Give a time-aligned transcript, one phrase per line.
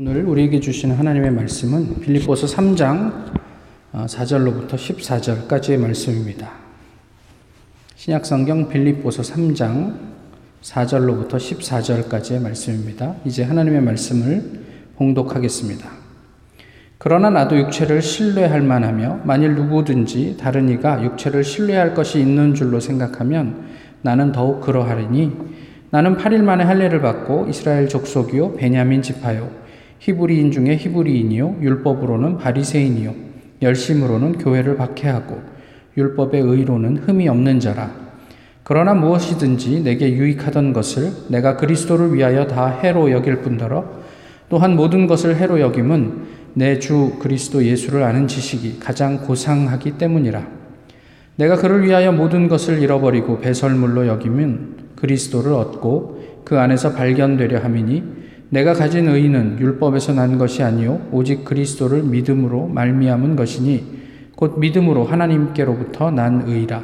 [0.00, 3.32] 오늘 우리에게 주시는 하나님의 말씀은 빌립보서 3장
[3.92, 6.52] 4절로부터 14절까지의 말씀입니다.
[7.96, 9.96] 신약성경 빌립보서 3장
[10.62, 13.16] 4절로부터 14절까지의 말씀입니다.
[13.24, 14.60] 이제 하나님의 말씀을
[14.94, 15.90] 봉독하겠습니다.
[16.98, 23.64] 그러나 나도 육체를 신뢰할 만하며 만일 누구든지 다른 이가 육체를 신뢰할 것이 있는 줄로 생각하면
[24.02, 25.32] 나는 더욱 그러하리니
[25.90, 29.66] 나는 8일 만에 할례를 받고 이스라엘 족속이요 베냐민 지파요
[30.00, 33.14] 히브리인 중에 히브리인이요 율법으로는 바리새인이요
[33.62, 35.40] 열심으로는 교회를 박해하고
[35.96, 37.90] 율법의 의로는 흠이 없는 자라.
[38.62, 43.84] 그러나 무엇이든지 내게 유익하던 것을 내가 그리스도를 위하여 다 해로 여길 뿐더러
[44.48, 50.46] 또한 모든 것을 해로 여김은 내 주 그리스도 예수를 아는 지식이 가장 고상하기 때문이라.
[51.36, 58.17] 내가 그를 위하여 모든 것을 잃어버리고 배설물로 여기면 그리스도를 얻고 그 안에서 발견되려 함이니
[58.50, 63.98] 내가 가진 의는 율법에서 난 것이 아니요 오직 그리스도를 믿음으로 말미암은 것이니
[64.36, 66.82] 곧 믿음으로 하나님께로부터 난 의라.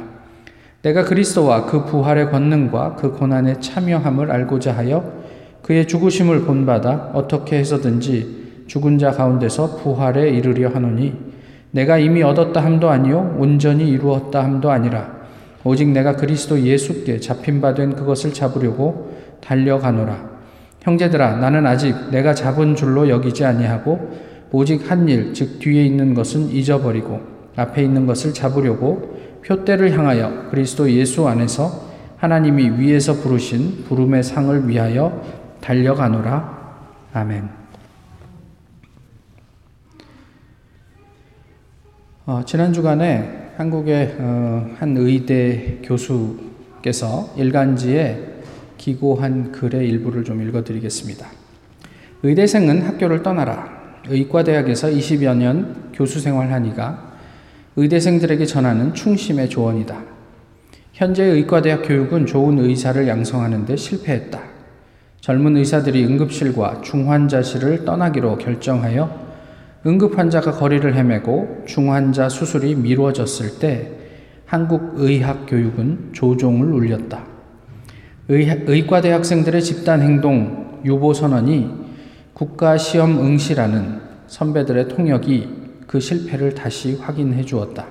[0.83, 5.23] 내가 그리스도와 그 부활의 권능과 그 고난에 참여함을 알고자 하여
[5.63, 11.13] 그의 죽으심을 본받아 어떻게 해서든지 죽은 자 가운데서 부활에 이르려 하노니
[11.71, 15.15] 내가 이미 얻었다 함도 아니요 온전히 이루었다 함도 아니라
[15.63, 20.34] 오직 내가 그리스도 예수께 잡힌 바 된 그것을 잡으려고 달려가노라
[20.85, 24.11] 형제들아 나는 아직 내가 잡은 줄로 여기지 아니하고
[24.51, 27.19] 오직 한 일 즉 뒤에 있는 것은 잊어버리고
[27.55, 31.85] 앞에 있는 것을 잡으려고 표대를 향하여 그리스도 예수 안에서
[32.17, 35.21] 하나님이 위에서 부르신 부름의 상을 위하여
[35.59, 36.55] 달려가노라
[37.13, 37.49] 아멘.
[42.27, 48.34] 어, 지난 주간에 한국의 어, 한 의대 교수께서 일간지에
[48.77, 51.27] 기고한 글의 일부를 좀 읽어드리겠습니다.
[52.23, 53.85] 의대생은 학교를 떠나라.
[54.07, 57.13] 의과대학에서 20여 년 교수 생활한 이가
[57.75, 60.03] 의대생들에게 전하는 충심의 조언이다.
[60.93, 64.39] 현재 의과대학 교육은 좋은 의사를 양성하는데 실패했다.
[65.19, 69.25] 젊은 의사들이 응급실과 중환자실을 떠나기로 결정하여
[69.85, 73.91] 응급환자가 거리를 헤매고 중환자 수술이 미뤄졌을 때
[74.45, 77.34] 한국 의학 교육은 조종을 울렸다.
[78.27, 81.69] 의, 과대 학생들의 집단 행동 유보 선언이
[82.33, 85.49] 국가 시험 응시라는 선배들의 통역이
[85.85, 87.85] 그 실패를 다시 확인해 주었다.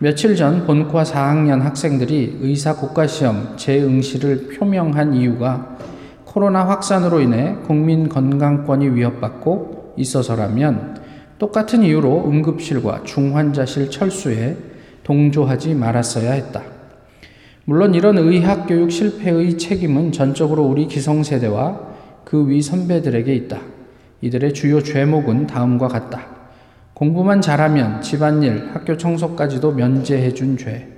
[0.00, 5.78] 며칠 전 본과 4학년 학생들이 의사 국가시험 재응시를 표명한 이유가
[6.26, 11.00] 코로나 확산으로 인해 국민 건강권이 위협받고 있어서라면
[11.38, 14.58] 똑같은 이유로 응급실과 중환자실 철수에
[15.04, 16.77] 동조하지 말았어야 했다.
[17.68, 21.78] 물론 이런 의학 교육 실패의 책임은 전적으로 우리 기성세대와
[22.24, 23.58] 그 위 선배들에게 있다.
[24.22, 26.28] 이들의 주요 죄목은 다음과 같다.
[26.94, 30.88] 공부만 잘하면 집안일, 학교 청소까지도 면제해 준 죄.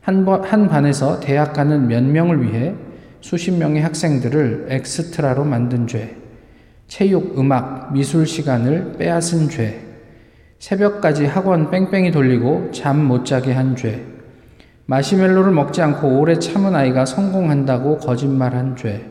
[0.00, 2.72] 한, 번, 한 반에서 대학 가는 몇 명을 위해
[3.20, 6.16] 수십 명의 학생들을 엑스트라로 만든 죄.
[6.86, 9.78] 체육, 음악, 미술 시간을 빼앗은 죄.
[10.58, 14.02] 새벽까지 학원 뺑뺑이 돌리고 잠 못 자게 한 죄.
[14.90, 19.04] 마시멜로를 먹지 않고 오래 참은 아이가 성공한다고 거짓말한 죄,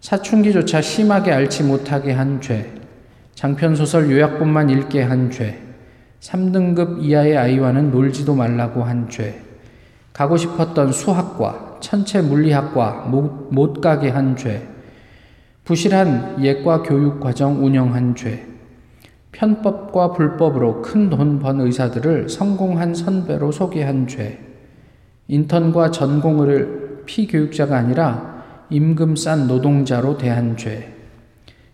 [0.00, 2.68] 사춘기조차 심하게 앓지 못하게 한 죄,
[3.36, 5.56] 장편소설 요약본만 읽게 한 죄,
[6.18, 9.40] 3등급 이하의 아이와는 놀지도 말라고 한 죄,
[10.12, 14.66] 가고 싶었던 수학과 천체 물리학과 못, 못 가게 한 죄,
[15.64, 18.44] 부실한 예과 교육 과정 운영한 죄,
[19.30, 24.47] 편법과 불법으로 큰 돈 번 의사들을 성공한 선배로 소개한 죄,
[25.28, 30.94] 인턴과 전공을 피교육자가 아니라 임금 싼 노동자로 대한 죄.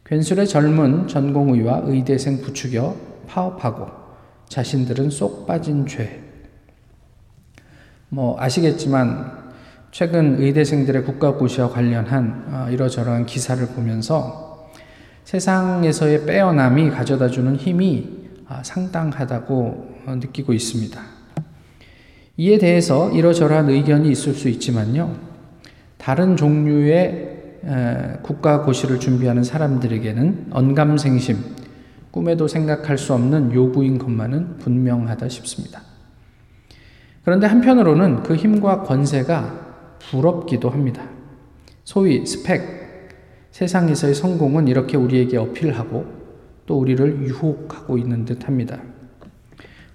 [0.05, 2.95] 괜술의 젊은 전공의와 의대생 부추겨
[3.27, 3.87] 파업하고
[4.49, 6.21] 자신들은 쏙 빠진 죄.
[8.09, 9.45] 뭐 아시겠지만
[9.91, 14.69] 최근 의대생들의 국가고시와 관련한 어, 이러저러한 기사를 보면서
[15.25, 21.13] 세상에서의 빼어남이 가져다 주는 힘이 아, 상당하다고 어, 느끼고 있습니다.
[22.37, 25.17] 이에 대해서 이러저러한 의견이 있을 수 있지만요.
[25.99, 27.61] 다른 종류의
[28.23, 31.39] 국가 고시를 준비하는 사람들에게는 언감생심,
[32.11, 35.83] 꿈에도 생각할 수 없는 요구인 것만은 분명하다 싶습니다.
[37.25, 41.09] 그런데 한편으로는 그 힘과 권세가 부럽기도 합니다.
[41.85, 42.63] 소위 스펙,
[43.51, 46.05] 세상에서의 성공은 이렇게 우리에게 어필하고
[46.67, 48.81] 또 우리를 유혹하고 있는 듯 합니다.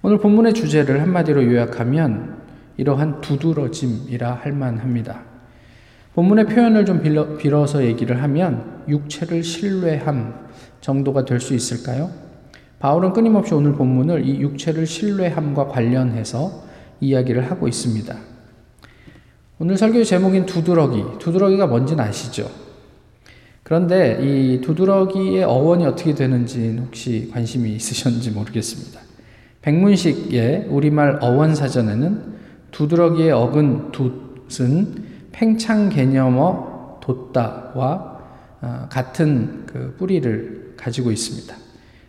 [0.02, 2.40] 오늘 본문의 주제를 한마디로 요약하면
[2.78, 5.24] 이러한 두드러짐이라 할 만합니다.
[6.14, 10.48] 본문의 표현을 좀 빌어, 빌어 서 얘기를 하면 육체를 신뢰함,
[10.80, 12.10] 정도가 될 수 있을까요?
[12.78, 16.64] 바울은 끊임없이 오늘 본문을 이 육체를 신뢰함과 관련해서
[17.00, 18.16] 이야기를 하고 있습니다.
[19.58, 21.18] 오늘 설교 제목인 두드러기.
[21.18, 22.50] 두드러기가 뭔지는 아시죠?
[23.62, 29.09] 그런데 이 두드러기의 어원이 어떻게 되는지 혹시 관심이 있으셨는지 모르겠습니다.
[29.62, 32.40] 백문식의 우리말 어원 사전에는
[32.70, 38.20] 두드러기의 어근 돛은 팽창 개념어 돋다와
[38.62, 41.54] 어, 같은 그 뿌리를 가지고 있습니다.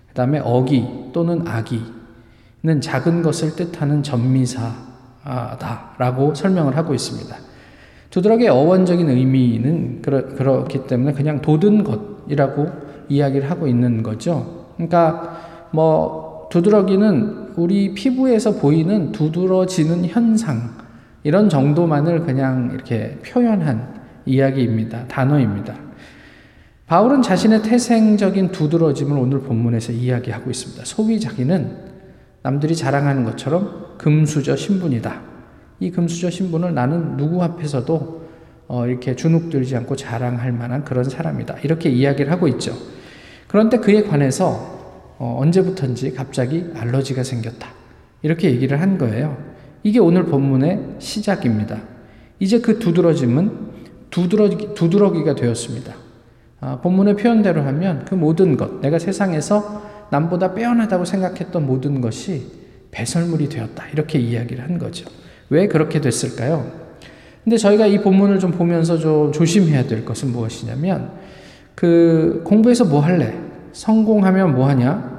[0.09, 4.75] 그 다음에 어기 또는 아기는 작은 것을 뜻하는 전미사다라고
[6.35, 7.35] 설명을 하고 있습니다.
[8.09, 12.67] 두드러기의 어원적인 의미는 그러, 그렇기 때문에 그냥 돋은 것이라고
[13.07, 14.67] 이야기를 하고 있는 거죠.
[14.75, 20.77] 그러니까 뭐 두드러기는 우리 피부에서 보이는 두드러지는 현상
[21.23, 25.07] 이런 정도만을 그냥 이렇게 표현한 이야기입니다.
[25.07, 25.75] 단어입니다.
[26.87, 30.83] 바울은 자신의 태생적인 두드러짐을 오늘 본문에서 이야기하고 있습니다.
[30.85, 31.77] 소위 자기는
[32.43, 35.21] 남들이 자랑하는 것처럼 금수저 신분이다.
[35.79, 38.21] 이 금수저 신분을 나는 누구 앞에서도
[38.67, 41.59] 어, 이렇게 주눅들지 않고 자랑할 만한 그런 사람이다.
[41.63, 42.73] 이렇게 이야기를 하고 있죠.
[43.47, 44.80] 그런데 그에 관해서
[45.21, 47.67] 어, 언제부턴지 갑자기 알러지가 생겼다.
[48.23, 49.37] 이렇게 얘기를 한 거예요.
[49.83, 51.79] 이게 오늘 본문의 시작입니다.
[52.39, 53.51] 이제 그 두드러짐은
[54.09, 55.93] 두드러기, 두드러기가 되었습니다.
[56.59, 62.47] 아, 본문의 표현대로 하면 그 모든 것, 내가 세상에서 남보다 빼어나다고 생각했던 모든 것이
[62.89, 63.89] 배설물이 되었다.
[63.89, 65.07] 이렇게 이야기를 한 거죠.
[65.51, 66.65] 왜 그렇게 됐을까요?
[67.43, 71.11] 근데 저희가 이 본문을 좀 보면서 좀 조심해야 될 것은 무엇이냐면
[71.75, 73.35] 그 공부해서 뭐 할래?
[73.71, 75.10] 성공하면 뭐 하냐?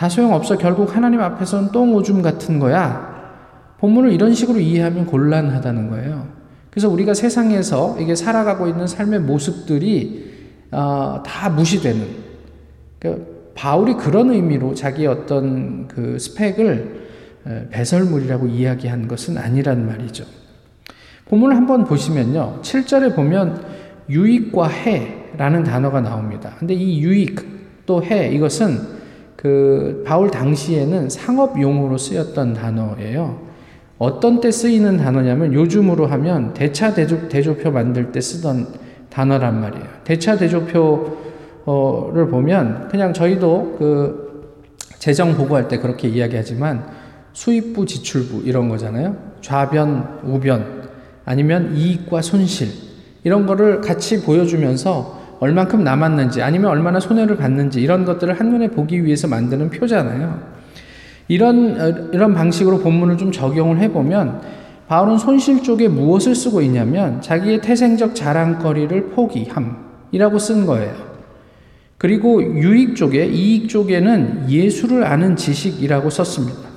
[0.00, 0.56] 다 소용없어.
[0.56, 3.36] 결국 하나님 앞에서는 똥 오줌 같은 거야.
[3.80, 6.26] 본문을 이런 식으로 이해하면 곤란하다는 거예요.
[6.70, 10.24] 그래서 우리가 세상에서 이게 살아가고 있는 삶의 모습들이
[10.70, 12.02] 어, 다 무시되는.
[12.98, 20.24] 그러니까 바울이 그런 의미로 자기 어떤 그 스펙을 배설물이라고 이야기한 것은 아니란 말이죠.
[21.26, 22.60] 본문을 한번 보시면요.
[22.62, 23.62] 7절에 보면
[24.08, 26.54] 유익과 해라는 단어가 나옵니다.
[26.58, 28.99] 근데 이 유익 또 해 이것은
[29.40, 33.38] 그 바울 당시에는 상업 용어로 쓰였던 단어예요.
[33.96, 38.66] 어떤 때 쓰이는 단어냐면 요즘으로 하면 대차 대조, 대조표 만들 때 쓰던
[39.08, 39.86] 단어란 말이에요.
[40.04, 44.58] 대차 대조표를 보면 그냥 저희도 그
[44.98, 46.84] 재정 보고할 때 그렇게 이야기하지만
[47.32, 49.16] 수입부, 지출부 이런 거잖아요.
[49.40, 50.90] 좌변, 우변,
[51.24, 52.68] 아니면 이익과 손실
[53.24, 59.26] 이런 거를 같이 보여주면서 얼만큼 남았는지 아니면 얼마나 손해를 봤는지 이런 것들을 한눈에 보기 위해서
[59.26, 60.38] 만드는 표잖아요.
[61.28, 64.40] 이런 어, 이런 방식으로 본문을 좀 적용을 해 보면
[64.86, 71.10] 바울은 손실 쪽에 무엇을 쓰고 있냐면 자기의 태생적 자랑거리를 포기함이라고 쓴 거예요.
[71.96, 76.70] 그리고 유익 쪽에 이익 쪽에는 예수를 아는 지식이라고 썼습니다.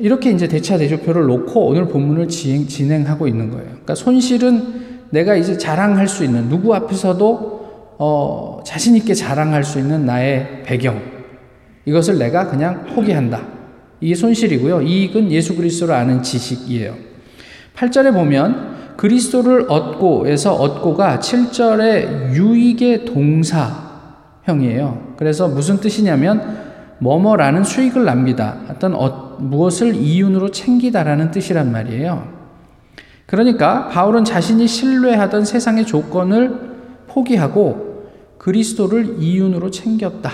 [0.00, 3.66] 이렇게 이제 대차 대조표를 놓고 오늘 본문을 진행, 하고 있는 거예요.
[3.66, 10.06] 그러니까 손실은 내가 이제 자랑할 수 있는 누구 앞에서도 어, 자신 있게 자랑할 수 있는
[10.06, 11.00] 나의 배경
[11.84, 13.42] 이것을 내가 그냥 포기한다.
[14.00, 14.82] 이게 손실이고요.
[14.82, 16.94] 이익은 예수 그리스도를 아는 지식이에요.
[17.76, 23.82] 8절에 보면 그리스도를 얻고에서 얻고가 7절에 유익의 동사형이에요.
[25.18, 26.62] 그래서 무슨 뜻이냐면
[27.00, 28.56] 뭐뭐라는 수익을 납니다.
[28.70, 32.41] 어떤 어, 무엇을 이윤으로 챙기다라는 뜻이란 말이에요.
[33.32, 36.74] 그러니까 바울은 자신이 신뢰하던 세상의 조건을
[37.06, 40.32] 포기하고 그리스도를 이윤으로 챙겼다.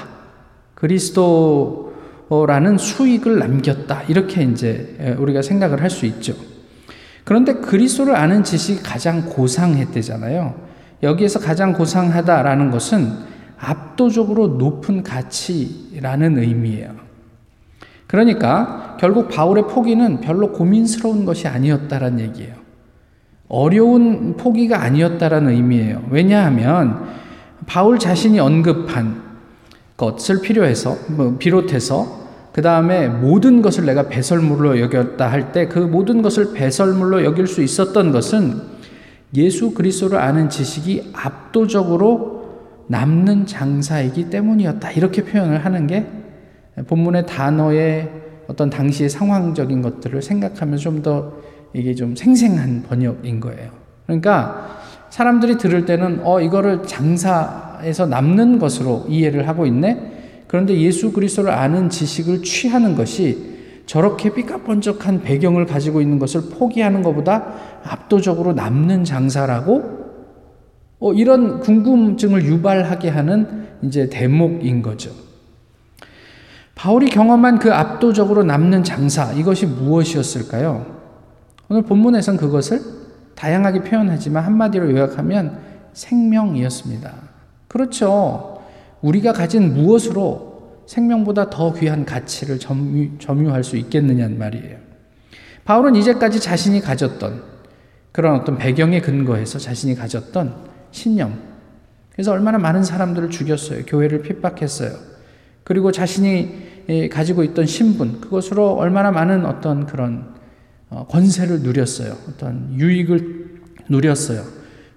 [0.74, 4.02] 그리스도라는 수익을 남겼다.
[4.08, 6.34] 이렇게 이제 우리가 생각을 할 수 있죠.
[7.22, 10.56] 그런데 그리스도를 아는 지식이 가장 고상했대잖아요.
[11.04, 13.12] 여기에서 가장 고상하다라는 것은
[13.60, 16.96] 압도적으로 높은 가치라는 의미예요.
[18.08, 22.66] 그러니까 결국 바울의 포기는 별로 고민스러운 것이 아니었다라는 얘기예요.
[23.48, 26.04] 어려운 포기가 아니었다라는 의미예요.
[26.10, 27.06] 왜냐하면
[27.66, 29.22] 바울 자신이 언급한
[29.96, 32.18] 것을 필요해서 뭐 비롯해서
[32.52, 37.62] 그 다음에 모든 것을 내가 배설물로 여겼다 할 때 그 모든 것을 배설물로 여길 수
[37.62, 38.60] 있었던 것은
[39.34, 42.38] 예수 그리스도를 아는 지식이 압도적으로
[42.88, 44.92] 남는 장사이기 때문이었다.
[44.92, 46.06] 이렇게 표현을 하는 게
[46.86, 48.10] 본문의 단어의
[48.48, 51.32] 어떤 당시의 상황적인 것들을 생각하면 좀더
[51.74, 53.70] 이게 좀 생생한 번역인 거예요.
[54.06, 54.78] 그러니까
[55.10, 60.44] 사람들이 들을 때는 어 이거를 장사에서 남는 것으로 이해를 하고 있네.
[60.46, 67.54] 그런데 예수 그리스도를 아는 지식을 취하는 것이 저렇게 삐까번쩍한 배경을 가지고 있는 것을 포기하는 것보다
[67.84, 69.98] 압도적으로 남는 장사라고
[71.00, 75.10] 어, 이런 궁금증을 유발하게 하는 이제 대목인 거죠.
[76.74, 80.97] 바울이 경험한 그 압도적으로 남는 장사, 이것이 무엇이었을까요?
[81.68, 82.80] 오늘 본문에선 그것을
[83.34, 85.58] 다양하게 표현하지만 한마디로 요약하면
[85.92, 87.12] 생명이었습니다.
[87.68, 88.62] 그렇죠.
[89.02, 94.78] 우리가 가진 무엇으로 생명보다 더 귀한 가치를 점유, 점유 할 수 있겠느냐는 말이에요.
[95.64, 97.42] 바울은 이제까지 자신이 가졌던
[98.10, 100.54] 그런 어떤 배경에 근거해서 자신이 가졌던
[100.90, 101.38] 신념.
[102.10, 103.84] 그래서 얼마나 많은 사람들을 죽였어요.
[103.86, 104.92] 교회를 핍박했어요.
[105.62, 110.37] 그리고 자신이 예, 가지고 있던 신분, 그것으로 얼마나 많은 어떤 그런 어,
[110.90, 112.14] 권세를 누렸어요.
[112.28, 114.42] 어떤 유익을 누렸어요.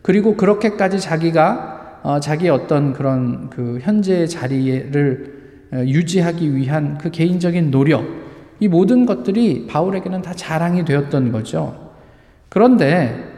[0.01, 5.41] 그리고 그렇게까지 자기가 어, 자기 어떤 그런 그 현재의 자리를
[5.73, 8.03] 어, 유지하기 위한 그 개인적인 노력,
[8.59, 11.91] 이 모든 것들이 바울에게는 다 자랑이 되었던 거죠.
[12.49, 13.31] 그런데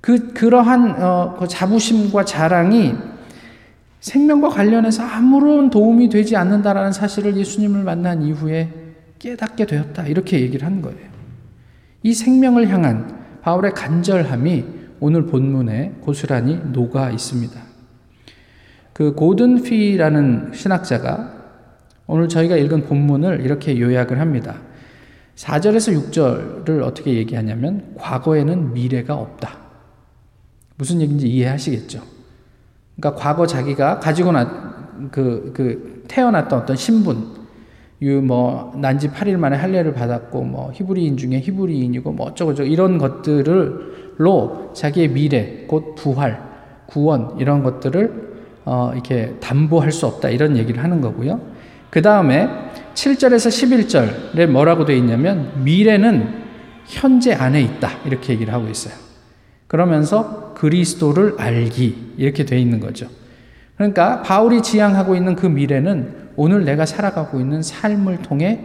[0.00, 2.94] 그 그러한 어, 그 자부심과 자랑이
[4.00, 8.70] 생명과 관련해서 아무런 도움이 되지 않는다라는 사실을 예수님을 만난 이후에
[9.18, 10.06] 깨닫게 되었다.
[10.06, 11.10] 이렇게 얘기를 한 거예요.
[12.02, 14.64] 이 생명을 향한 바울의 간절함이
[15.00, 17.60] 오늘 본문에 고스란히 녹아 있습니다.
[18.92, 21.40] 그 고든 피라는 신학자가
[22.06, 24.56] 오늘 저희가 읽은 본문을 이렇게 요약을 합니다.
[25.36, 29.58] 4절에서 6절을 어떻게 얘기하냐면 과거에는 미래가 없다.
[30.76, 32.02] 무슨 얘기인지 이해하시겠죠?
[32.96, 34.70] 그러니까 과거 자기가 가지고 나
[35.10, 37.39] 그 그 태어났던 어떤 신분
[38.02, 44.70] 유뭐 난지 8일 만에 할례를 받았고 뭐 히브리인 중에 히브리인이고 뭐 어쩌고 저쩌고 이런 것들을로
[44.72, 46.42] 자기의 미래 곧 부활
[46.86, 48.30] 구원 이런 것들을
[48.64, 51.40] 어 이렇게 담보할 수 없다 이런 얘기를 하는 거고요.
[51.90, 52.48] 그 다음에
[52.94, 56.40] 7절에서 11절에 뭐라고 되어 있냐면 미래는
[56.86, 58.94] 현재 안에 있다 이렇게 얘기를 하고 있어요.
[59.66, 63.06] 그러면서 그리스도를 알기 이렇게 돼 있는 거죠.
[63.76, 68.60] 그러니까 바울이 지향하고 있는 그 미래는 오늘 내가 살아가고 있는 삶을 통해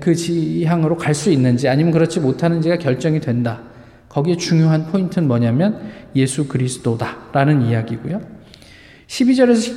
[0.00, 3.62] 그 지향으로 갈 수 있는지 아니면 그렇지 못하는지가 결정이 된다.
[4.10, 5.80] 거기에 중요한 포인트는 뭐냐면
[6.14, 8.20] 예수 그리스도다라는 이야기고요.
[9.06, 9.74] 12절에서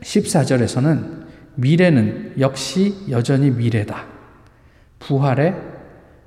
[0.00, 4.06] 14절에서는 미래는 역시 여전히 미래다.
[4.98, 5.54] 부활에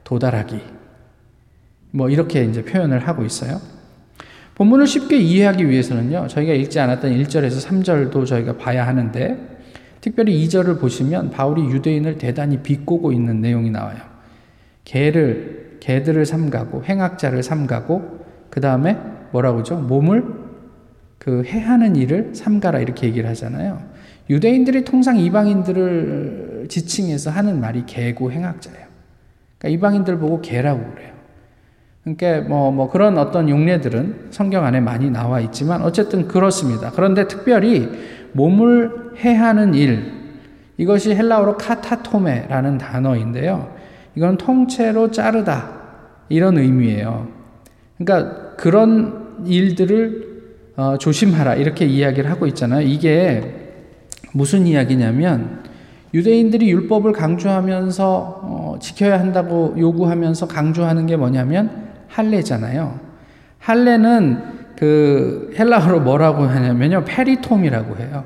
[0.05, 0.61] 도달하기.
[1.91, 3.59] 뭐 이렇게 이제 표현을 하고 있어요.
[4.55, 9.56] 본문을 쉽게 이해하기 위해서는요, 저희가 읽지 않았던 1절에서 3절도 저희가 봐야 하는데,
[10.07, 13.97] 특별히 2절을 보시면 바울이 유대인을 대단히 비꼬고 있는 내용이 나와요.
[14.85, 18.97] 개를, 개들을 삼가고, 행악자를 삼가고, 그 다음에
[19.31, 20.23] 뭐라고 죠 몸을
[21.17, 23.83] 그 해하는 일을 삼가라 이렇게 얘기를 하잖아요.
[24.29, 28.87] 유대인들이 통상 이방인들을 지칭해서 하는 말이 개고 행악자예요.
[29.57, 31.11] 그러니까 이방인들 보고 개라고 그래요.
[32.15, 36.91] 그러니까 뭐, 뭐 그런 어떤 용례들은 성경 안에 많이 나와 있지만 어쨌든 그렇습니다.
[36.91, 37.89] 그런데 특별히
[38.33, 40.17] 몸을 해하는 일,
[40.77, 43.75] 이것이 헬라어로 카타토메라는 단어인데요.
[44.15, 45.77] 이건 통째로 자르다.
[46.29, 47.27] 이런 의미예요.
[47.97, 50.27] 그러니까 그런 일들을
[50.75, 51.55] 어, 조심하라.
[51.55, 52.81] 이렇게 이야기를 하고 있잖아요.
[52.81, 53.71] 이게
[54.33, 55.63] 무슨 이야기냐면
[56.13, 62.99] 유대인들이 율법을 강조하면서 어, 지켜야 한다고 요구하면서 강조하는 게 뭐냐면 할례잖아요.
[63.59, 67.03] 할례는 그 헬라어로 뭐라고 하냐면요.
[67.05, 68.23] 페리톰이라고 해요.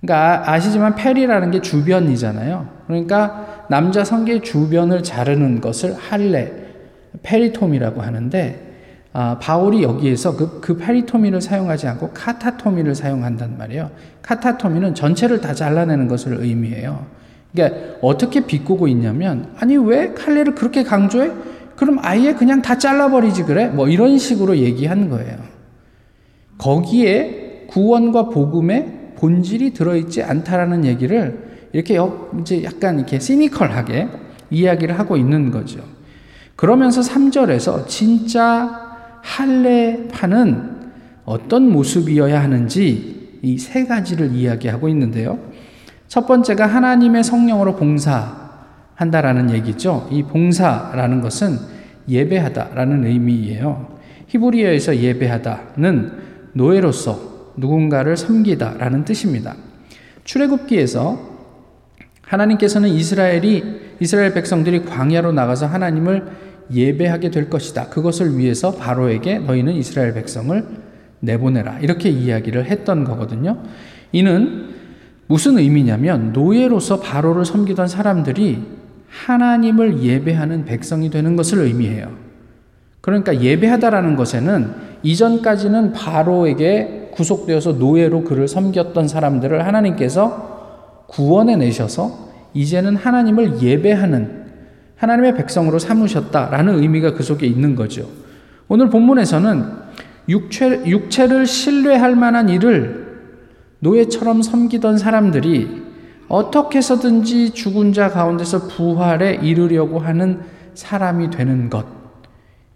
[0.00, 2.68] 그러니까 아, 시지만 페리라는 게 주변이잖아요.
[2.86, 6.52] 그러니까 남자 성계 주변을 자르는 것을 할례,
[7.22, 8.72] 페리톰이라고 하는데
[9.12, 13.90] 아, 바울이 여기에서 그, 그 페리토미를 사용하지 않고 카타토미를 사용한단 말이에요.
[14.22, 17.06] 카타토미는 전체를 다 잘라내는 것을 의미해요.
[17.52, 21.30] 그러니까 어떻게 비꼬고 있냐면 아니 왜 칼레를 그렇게 강조해?
[21.74, 23.66] 그럼 아예 그냥 다 잘라버리지 그래?
[23.66, 25.53] 뭐 이런 식으로 얘기한 거예요.
[26.64, 31.98] 거기에 구원과 복음의 본질이 들어있지 않다라는 얘기를 이렇게
[32.40, 34.08] 이제 약간 이렇게 시니컬하게
[34.50, 35.80] 이야기를 하고 있는 거죠.
[36.56, 40.70] 그러면서 3절에서 진짜 할례파는
[41.26, 45.38] 어떤 모습이어야 하는지 이 세 가지를 이야기하고 있는데요.
[46.08, 48.52] 첫 번째가 하나님의 성령으로 봉사,
[48.94, 50.08] 한다라는 얘기죠.
[50.10, 51.58] 이 봉사라는 것은
[52.08, 53.98] 예배하다라는 의미예요.
[54.28, 56.23] 히브리어에서 예배하다는
[56.54, 59.54] 노예로서 누군가를 섬기다라는 뜻입니다.
[60.24, 61.34] 출애굽기에서
[62.22, 63.62] 하나님께서는 이스라엘이
[64.00, 66.26] 이스라엘 백성들이 광야로 나가서 하나님을
[66.72, 67.88] 예배하게 될 것이다.
[67.90, 70.66] 그것을 위해서 바로에게 너희는 이스라엘 백성을
[71.20, 71.80] 내보내라.
[71.80, 73.62] 이렇게 이야기를 했던 거거든요.
[74.12, 74.70] 이는
[75.26, 78.62] 무슨 의미냐면 노예로서 바로를 섬기던 사람들이
[79.08, 82.23] 하나님을 예배하는 백성이 되는 것을 의미해요.
[83.04, 93.60] 그러니까 예배하다라는 것에는 이전까지는 바로에게 구속되어서 노예로 그를 섬겼던 사람들을 하나님께서 구원해 내셔서 이제는 하나님을
[93.60, 94.44] 예배하는
[94.96, 98.08] 하나님의 백성으로 삼으셨다라는 의미가 그 속에 있는 거죠.
[98.68, 99.64] 오늘 본문에서는
[100.30, 103.18] 육체, 육체를 신뢰할 만한 일을
[103.80, 105.82] 노예처럼 섬기던 사람들이
[106.28, 110.40] 어떻게 해서든지 죽은 자 가운데서 부활에 이르려고 하는
[110.72, 112.03] 사람이 되는 것.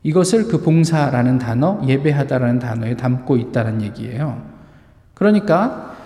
[0.02, 4.42] 이것을 그 봉사라는 단어, 예배하다라는 단어에 담고 있다는 얘기예요.
[5.14, 5.96] 그러니까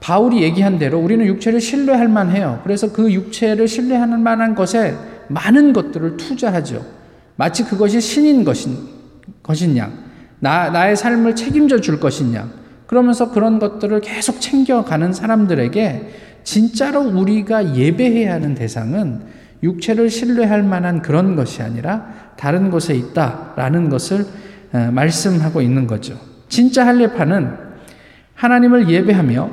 [0.00, 2.60] 바울이 얘기한 대로 우리는 육체를 신뢰할 만해요.
[2.64, 4.96] 그래서 그 육체를 신뢰하는 만한 것에
[5.28, 6.84] 많은 것들을 투자하죠.
[7.36, 9.92] 마치 그것이 신인 것인, 양,
[10.40, 12.00] 나, 나의 삶을 책임져 줄
[12.34, 12.50] 양.
[12.86, 16.10] 그러면서 그런 것들을 계속 챙겨가는 사람들에게
[16.44, 19.22] 진짜로 우리가 예배해야 하는 대상은
[19.62, 24.26] 육체를 신뢰할 만한 그런 것이 아니라 다른 곳에 있다라는 것을
[24.72, 26.18] 어, 말씀하고 있는 거죠.
[26.48, 27.56] 진짜 할례파는
[28.34, 29.50] 하나님을 예배하며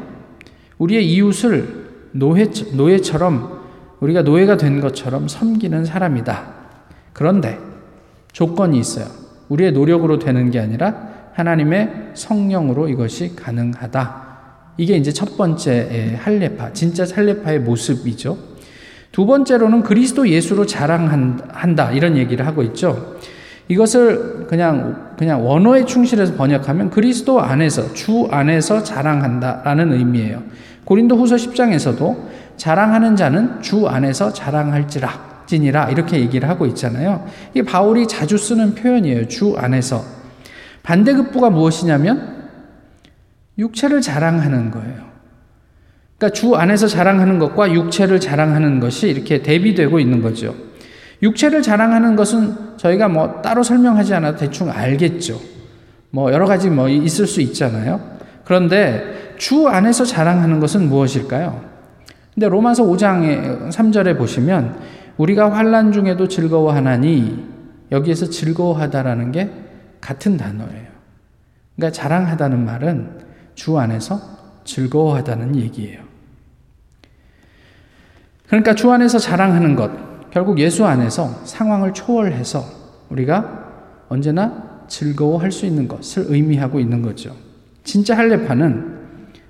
[0.79, 3.59] 우리의 이웃을 노예, 노예처럼
[3.99, 6.53] 우리가 노예가 된 것처럼 섬기는 사람이다.
[7.13, 7.59] 그런데
[8.31, 9.05] 조건이 있어요.
[9.49, 14.29] 우리의 노력으로 되는 게 아니라 하나님의 성령으로 이것이 가능하다.
[14.77, 18.37] 이게 이제 첫 번째 할례파, 진짜 할례파의 모습이죠.
[19.11, 23.17] 두 번째로는 그리스도 예수로 자랑한다 이런 얘기를 하고 있죠.
[23.67, 30.41] 이것을 그냥 그냥 원어에 충실해서 번역하면 그리스도 안에서 주 안에서 자랑한다 라는 의미예요.
[30.85, 32.17] 고린도 후서 10장에서도
[32.57, 37.25] 자랑하는 자는 주 안에서 자랑할지라 지니라 이렇게 얘기를 하고 있잖아요.
[37.53, 39.27] 이 바울이 자주 쓰는 표현이에요.
[39.27, 40.03] 주 안에서
[40.83, 42.49] 반대급부가 무엇이냐면
[43.57, 45.08] 육체를 자랑하는 거예요.
[46.19, 50.53] 그러니까 주 안에서 자랑하는 것과 육체를 자랑하는 것이 이렇게 대비되고 있는 거죠.
[51.23, 55.39] 육체를 자랑하는 것은 저희가 뭐 따로 설명하지 않아도 대충 알겠죠.
[56.11, 58.01] 뭐 여러 가지 뭐 있을 수 있잖아요.
[58.43, 61.61] 그런데 주 안에서 자랑하는 것은 무엇일까요?
[62.33, 64.77] 근데 로마서 5장 3절에 보시면
[65.17, 67.47] 우리가 환란 중에도 즐거워하나니
[67.91, 69.49] 여기에서 즐거워하다라는 게
[70.01, 70.89] 같은 단어예요.
[71.75, 73.19] 그러니까 자랑하다는 말은
[73.55, 74.19] 주 안에서
[74.65, 76.08] 즐거워하다는 얘기예요.
[78.49, 79.91] 그러니까 주 안에서 자랑하는 것,
[80.31, 82.65] 결국 예수 안에서 상황을 초월해서
[83.09, 87.35] 우리가 언제나 즐거워할 수 있는 것을 의미하고 있는 거죠.
[87.83, 88.97] 진짜 할례파는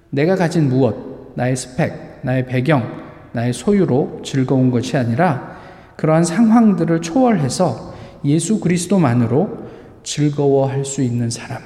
[0.10, 2.84] 내가 가진 무엇, 나의 스펙, 나의 배경,
[3.32, 5.58] 나의 소유로 즐거운 것이 아니라
[5.96, 7.94] 그러한 상황들을 초월해서
[8.26, 9.70] 예수 그리스도만으로
[10.04, 11.62] 즐거워할 수 있는 사람.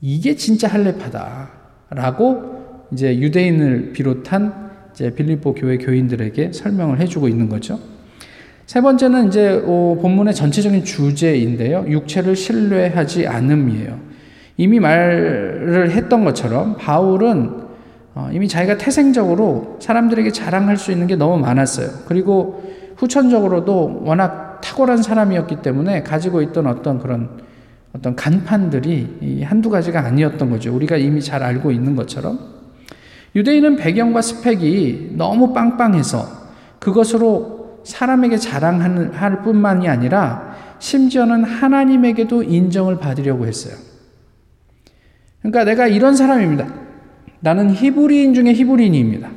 [0.00, 2.54] 이게 진짜 할례파다라고
[2.92, 7.78] 이제 유대인을 비롯한 이제 빌립보 교회 교인들에게 설명을 해주고 있는 거죠.
[8.66, 11.84] 세 번째는 이제 본문의 전체적인 주제인데요.
[11.88, 13.98] 육체를 신뢰하지 않음이에요.
[14.56, 17.64] 이미 말을 했던 것처럼 바울은
[18.14, 21.88] 어, 이미 자기가 태생적으로 사람들에게 자랑할 수 있는 게 너무 많았어요.
[22.06, 22.62] 그리고
[22.96, 27.42] 후천적으로도 워낙 탁월한 사람이었기 때문에 가지고 있던 어떤 그런
[27.92, 30.74] 어떤 간판들이 한두 가지가 아니었던 거죠.
[30.74, 32.53] 우리가 이미 잘 알고 있는 것처럼.
[33.34, 36.44] 유대인은 배경과 스펙이 너무 빵빵해서
[36.78, 43.74] 그것으로 사람에게 자랑할 뿐만이 아니라 심지어는 하나님에게도 인정을 받으려고 했어요.
[45.40, 46.66] 그러니까 내가 이런 사람입니다.
[47.40, 49.30] 나는 히브리인 중에 히브리인입니다.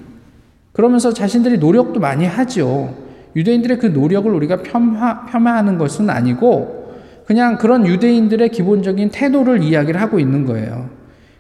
[0.72, 2.96] 그러면서 자신들이 노력도 많이 하죠.
[3.36, 6.78] 유대인들의 그 노력을 우리가 폄하, 폄하하는 것은 아니고
[7.26, 10.97] 그냥 그런 유대인들의 기본적인 태도를 이야기를 하고 있는 거예요.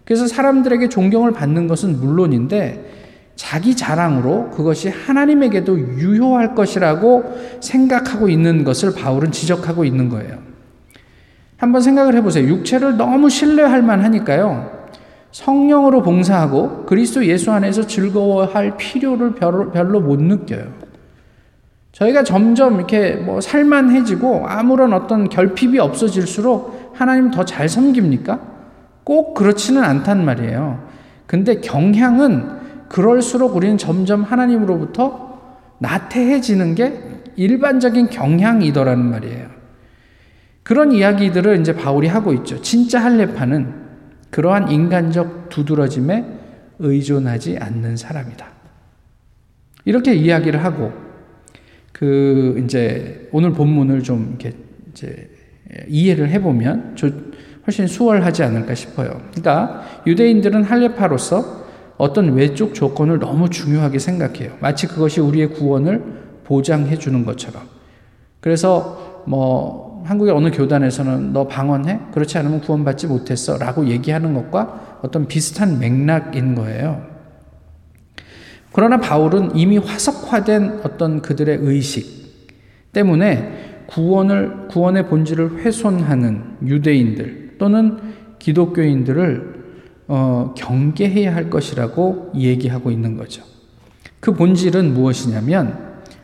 [0.07, 2.93] 그래서 사람들에게 존경을 받는 것은 물론인데
[3.35, 10.37] 자기 자랑으로 그것이 하나님에게도 유효할 것이라고 생각하고 있는 것을 바울은 지적하고 있는 거예요.
[11.57, 12.47] 한번 생각을 해보세요.
[12.47, 14.87] 육체를 너무 신뢰할 만하니까요.
[15.31, 20.71] 성령으로 봉사하고 그리스도 예수 안에서 즐거워할 필요를 별로, 별로 못 느껴요.
[21.91, 28.56] 저희가 점점 이렇게 뭐 살만해지고 아무런 어떤 결핍이 없어질수록 하나님 더 잘 섬깁니까?
[29.07, 30.85] 꼭 그렇지는 않단 말이에요.
[31.27, 35.39] 근데 경향은 그럴수록 우리는 점점 하나님으로부터
[35.79, 37.01] 나태해지는 게
[37.37, 39.47] 일반적인 경향이더라는 말이에요.
[40.61, 42.61] 그런 이야기들을 이제 바울이 하고 있죠.
[42.61, 43.73] 진짜 할례파는
[44.29, 46.25] 그러한 인간적 두드러짐에
[46.79, 48.45] 의존하지 않는 사람이다.
[49.85, 50.91] 이렇게 이야기를 하고
[51.93, 54.51] 그 이제 오늘 본문을 좀 이렇게
[54.91, 55.29] 이제
[55.87, 56.97] 이해를 해보면
[57.67, 59.21] 훨씬 수월하지 않을까 싶어요.
[59.31, 64.53] 그러니까 유대인들은 할례파로서 어떤 외적 조건을 너무 중요하게 생각해요.
[64.61, 66.01] 마치 그것이 우리의 구원을
[66.45, 67.63] 보장해 주는 것처럼.
[68.39, 71.99] 그래서 뭐 한국의 어느 교단에서는 너 방언해?
[72.13, 73.57] 그렇지 않으면 구원받지 못했어.
[73.57, 77.05] 라고 얘기하는 것과 어떤 비슷한 맥락인 거예요.
[78.71, 82.05] 그러나 바울은 이미 화석화된 어떤 그들의 의식
[82.93, 87.97] 때문에 구원을, 구원의 본질을 훼손하는 유대인들 또는
[88.39, 89.57] 기독교인들을
[90.09, 93.43] 어, 경계해야 할 것이라고 얘기하고 있는 거죠.
[94.19, 95.77] 그 본질은 무엇이냐면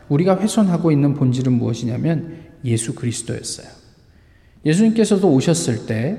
[0.08, 3.66] 우리가 훼손하고 있는 본질은 무엇이냐면 예수 그리스도였어요.
[4.64, 6.18] 예수님께서도 오셨을 때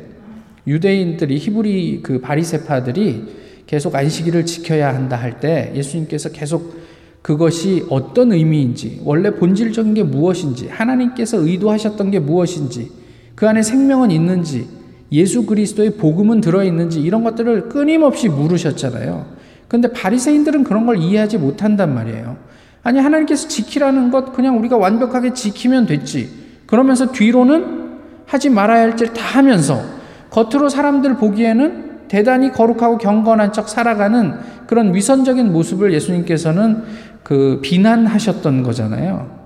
[0.68, 6.76] 유대인들이 히브리 그 바리세파들이 계속 안식일을 지켜야 한다 할 때 예수님께서 계속
[7.22, 12.92] 그것이 어떤 의미인지 원래 본질적인 게 무엇인지 하나님께서 의도하셨던 게 무엇인지
[13.34, 14.68] 그 안에 생명은 있는지
[15.12, 19.26] 예수 그리스도의 복음은 들어 있는지 이런 것들을 끊임없이 물으셨잖아요.
[19.68, 22.38] 근데 바리새인들은 그런 걸 이해하지 못한단 말이에요.
[22.84, 26.30] 아니 하나님께서 지키라는 것 그냥 우리가 완벽하게 지키면 됐지.
[26.66, 27.86] 그러면서 뒤로는
[28.26, 29.82] 하지 말아야 할일다 하면서
[30.30, 34.34] 겉으로 사람들 보기에는 대단히 거룩하고 경건한 척 살아가는
[34.68, 36.84] 그런 위선적인 모습을 예수님께서는
[37.24, 39.46] 그 비난하셨던 거잖아요.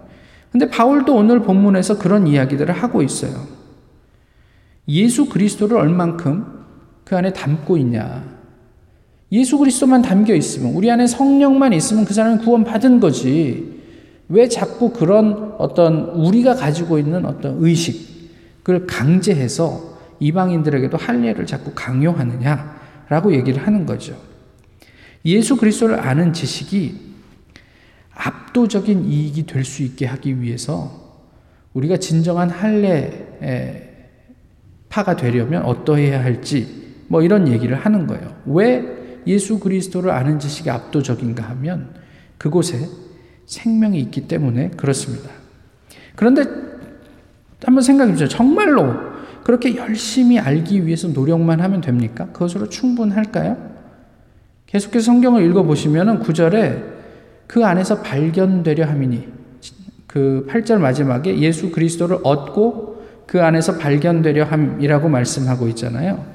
[0.51, 3.58] 근데 바울도 오늘 본문에서 그런 이야기들을 하고 있어요.
[4.89, 6.45] 예수 그리스도를 얼만큼
[7.05, 8.39] 그 안에 담고 있냐.
[9.31, 13.79] 예수 그리스도만 담겨 있으면 우리 안에 성령만 있으면 그 사람은 구원 받은 거지.
[14.27, 23.65] 왜 자꾸 그런 어떤 우리가 가지고 있는 어떤 의식을 강제해서 이방인들에게도 할례를 자꾸 강요하느냐라고 얘기를
[23.65, 24.15] 하는 거죠.
[25.25, 27.09] 예수 그리스도를 아는 지식이
[28.13, 30.91] 압도적인 이익이 될 수 있게 하기 위해서
[31.73, 33.88] 우리가 진정한 할례
[34.89, 38.35] 파가 되려면 어떠해야 할지 뭐 이런 얘기를 하는 거예요.
[38.45, 41.93] 왜 예수 그리스도를 아는 지식이 압도적인가 하면
[42.37, 42.87] 그곳에
[43.45, 45.29] 생명이 있기 때문에 그렇습니다.
[46.15, 46.43] 그런데
[47.63, 48.27] 한번 생각해 보세요.
[48.27, 48.93] 정말로
[49.43, 52.27] 그렇게 열심히 알기 위해서 노력만 하면 됩니까?
[52.27, 53.57] 그것으로 충분할까요?
[54.67, 56.83] 계속해서 성경을 읽어 보시면 9절에
[57.47, 59.27] 그 안에서 발견되려 함이니
[60.05, 62.88] 그 8절 마지막에 예수 그리스도를 얻고
[63.29, 66.25] 그 안에서 발견되려 함이라고 말씀하고 있잖아요.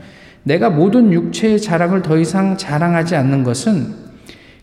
[0.44, 3.96] 내가 모든 육체의 자랑을 더 이상 자랑하지 않는 것은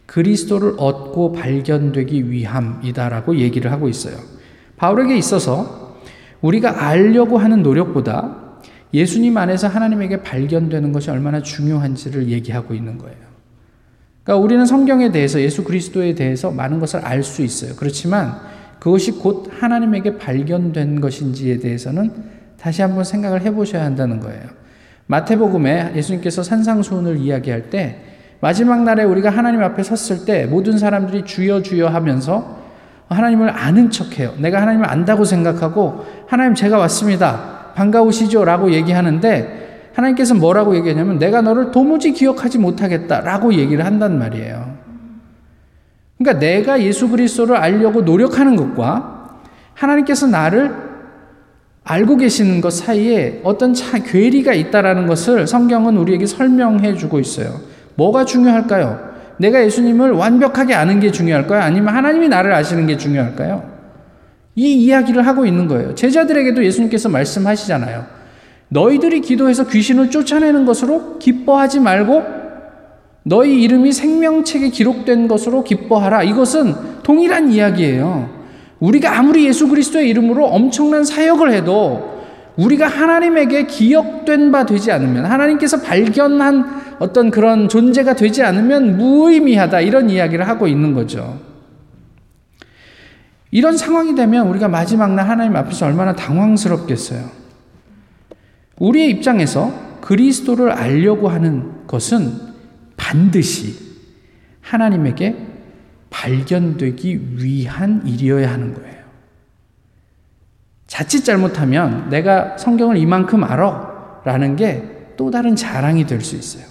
[0.06, 4.16] 그리스도를 얻고 발견되기 위함이다라고 얘기를 하고 있어요.
[4.78, 6.00] 바울에게 있어서
[6.40, 8.38] 우리가 알려고 하는 노력보다
[8.94, 13.18] 예수님 안에서 하나님에게 발견되는 것이 얼마나 중요한지를 얘기하고 있는 거예요.
[14.24, 17.76] 그러니까 우리는 성경에 대해서 예수 그리스도에 대해서 많은 것을 알 수 있어요.
[17.76, 18.40] 그렇지만
[18.82, 22.12] 그것이 곧 하나님에게 발견된 것인지에 대해서는
[22.60, 24.42] 다시 한번 생각을 해보셔야 한다는 거예요.
[25.06, 27.98] 마태복음에 예수님께서 산상수훈을 이야기할 때
[28.40, 32.58] 마지막 날에 우리가 하나님 앞에 섰을 때 모든 사람들이 주여 주여 하면서
[33.08, 34.34] 하나님을 아는 척해요.
[34.40, 37.74] 내가 하나님을 안다고 생각하고 하나님 제가 왔습니다.
[37.76, 38.46] 반가우시죠?
[38.46, 44.71] 라고 얘기하는데 하나님께서 뭐라고 얘기하냐면 내가 너를 도무지 기억하지 못하겠다 라고 얘기를 한단 말이에요.
[46.22, 49.40] 그러니까 내가 예수 그리스도를 알려고 노력하는 것과
[49.74, 50.72] 하나님께서 나를
[51.84, 57.60] 알고 계시는 것 사이에 어떤 차, 괴리가 있다라는 것을 성경은 우리에게 설명해 주고 있어요.
[57.96, 59.12] 뭐가 중요할까요?
[59.38, 61.62] 내가 예수님을 완벽하게 아는 게 중요할까요?
[61.62, 63.72] 아니면 하나님이 나를 아시는 게 중요할까요?
[64.54, 65.96] 이 이야기를 하고 있는 거예요.
[65.96, 68.06] 제자들에게도 예수님께서 말씀하시잖아요.
[68.70, 72.41] 너희들이 기도해서 귀신을 쫓아내는 것으로 기뻐하지 말고
[73.24, 76.24] 너희 이름이 생명책에 기록된 것으로 기뻐하라.
[76.24, 78.42] 이것은 동일한 이야기예요.
[78.80, 82.20] 우리가 아무리 예수 그리스도의 이름으로 엄청난 사역을 해도
[82.58, 90.10] 우리가 하나님에게 기억된 바 되지 않으면 하나님께서 발견한 어떤 그런 존재가 되지 않으면 무의미하다 이런
[90.10, 91.40] 이야기를 하고 있는 거죠.
[93.52, 97.24] 이런 상황이 되면 우리가 마지막 날 하나님 앞에서 얼마나 당황스럽겠어요.
[98.80, 102.51] 우리의 입장에서 그리스도를 알려고 하는 것은
[103.02, 103.76] 반드시
[104.62, 105.36] 하나님에게
[106.12, 109.02] 발견되기 위한 일이어야 하는 거예요.
[110.86, 116.66] 자칫 잘못하면 내가 성경을 이만큼 알아 라는 게 또 다른 자랑이 될 수 있어요.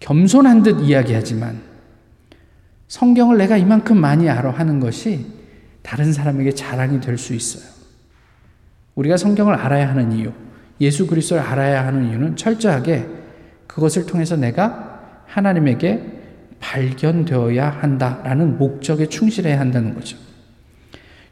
[0.00, 1.58] 겸손한 듯 이야기하지만
[2.88, 5.24] 성경을 내가 이만큼 많이 알아 하는 것이
[5.80, 7.64] 다른 사람에게 자랑이 될 수 있어요.
[8.94, 10.32] 우리가 성경을 알아야 하는 이유,
[10.82, 13.08] 예수 그리스도를 알아야 하는 이유는 철저하게
[13.66, 14.89] 그것을 통해서 내가
[15.30, 16.02] 하나님에게
[16.60, 20.16] 발견되어야 한다라는 목적에 충실해야 한다는 거죠.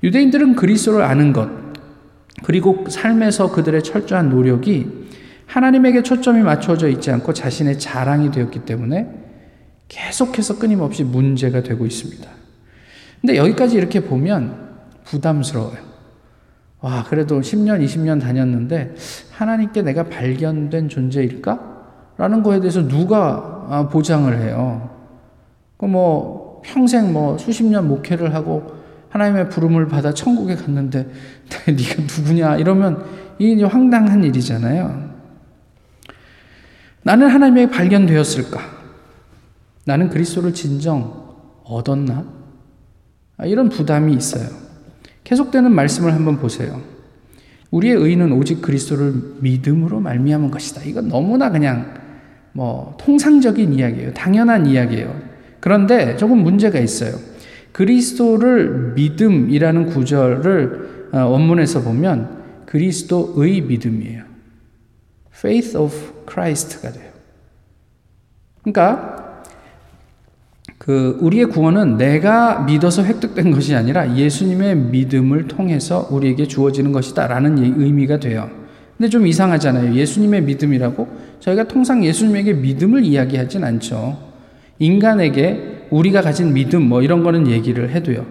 [0.02, 1.50] 유대인들은 그리스도를 아는 것,
[2.44, 5.08] 그리고 삶에서 그들의 철저한 노력이
[5.46, 9.08] 하나님에게 초점이 맞춰져 있지 않고 자신의 자랑이 되었기 때문에
[9.88, 12.28] 계속해서 끊임없이 문제가 되고 있습니다.
[13.20, 14.68] 근데 여기까지 이렇게 보면
[15.04, 15.88] 부담스러워요.
[16.80, 18.94] 와, 그래도 10년, 20년 다녔는데
[19.32, 21.67] 하나님께 내가 발견된 존재일까?
[22.18, 24.90] 라는 거에 대해서 누가 아, 보장을 해요?
[25.78, 28.76] 그뭐 평생 뭐 수십 년 목회를 하고
[29.08, 31.08] 하나님의 부름을 받아 천국에 갔는데
[31.66, 33.04] 네가 누구냐 이러면
[33.38, 35.08] 이게 황당한 일이잖아요.
[37.04, 38.60] 나는 하나님에게 발견되었을까?
[39.86, 42.26] 나는 그리스도를 진정 얻었나?
[43.38, 44.48] 아, 이런 부담이 있어요.
[45.22, 46.80] 계속되는 말씀을 한번 보세요.
[47.70, 50.82] 우리의 의는 오직 그리스도를 믿음으로 말미암은 것이다.
[50.82, 52.07] 이건 너무나 그냥
[52.58, 54.12] 뭐 통상적인 이야기예요.
[54.14, 55.14] 당연한 이야기예요.
[55.60, 57.14] 그런데 조금 문제가 있어요.
[57.70, 64.24] 그리스도를 믿음이라는 구절을 어, 원문에서 보면 그리스도의 믿음이에요.
[65.32, 65.94] faith of
[66.28, 67.12] Christ가 돼요.
[68.62, 69.44] 그러니까
[70.78, 78.18] 그 우리의 구원은 내가 믿어서 획득된 것이 아니라 예수님의 믿음을 통해서 우리에게 주어지는 것이다라는 의미가
[78.18, 78.50] 돼요.
[78.96, 79.94] 근데 좀 이상하잖아요.
[79.94, 84.18] 예수님의 믿음이라고 저희가 통상 예수님에게 믿음을 이야기하진 않죠.
[84.78, 88.26] 인간에게 우리가 가진 믿음 뭐 이런 거는 얘기를 해도요.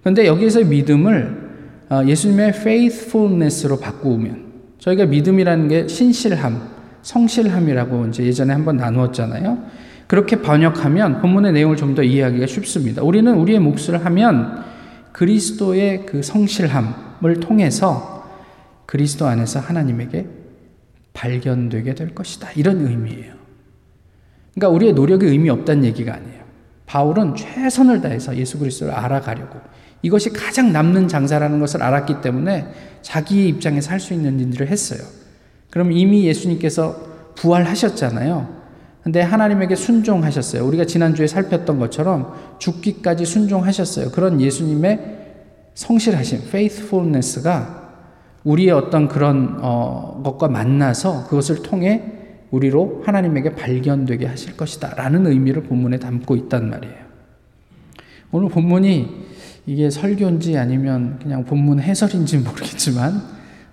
[0.00, 1.46] 그런데 여기에서 믿음을
[1.90, 4.46] 어, 예수님의 faithfulness로 바꾸면
[4.78, 6.60] 저희가 믿음이라는 게 신실함,
[7.02, 9.58] 성실함이라고 이제 예전에 한번 나누었잖아요.
[10.06, 13.02] 그렇게 번역하면 본문의 내용을 좀 더 이해하기가 쉽습니다.
[13.02, 14.64] 우리는 우리의 몫을 하면
[15.12, 18.24] 그리스도의 그 성실함을 통해서
[18.86, 20.26] 그리스도 안에서 하나님에게
[21.16, 22.50] 발견되게 될 것이다.
[22.56, 23.34] 이런 의미예요.
[24.54, 26.44] 그러니까 우리의 노력이 의미 없다는 얘기가 아니에요.
[26.84, 29.58] 바울은 최선을 다해서 예수 그리스도를 알아가려고
[30.02, 32.68] 이것이 가장 남는 장사라는 것을 알았기 때문에
[33.02, 35.00] 자기의 입장에서 할 수 있는 일들을 했어요.
[35.70, 38.54] 그럼 이미 예수님께서 부활하셨잖아요.
[39.02, 40.64] 근데 하나님에게 순종하셨어요.
[40.66, 44.10] 우리가 지난주에 살폈던 것처럼 죽기까지 순종하셨어요.
[44.10, 45.16] 그런 예수님의
[45.74, 47.85] 성실하심, faithfulness가
[48.46, 52.12] 우리의 어떤 그런 어, 것과 만나서 그것을 통해
[52.52, 54.94] 우리로 하나님에게 발견되게 하실 것이다.
[54.94, 56.94] 라는 의미를 본문에 담고 있단 말이에요.
[58.30, 59.26] 오늘 본문이
[59.66, 63.20] 이게 설교인지 아니면 그냥 본문 해설인지 모르겠지만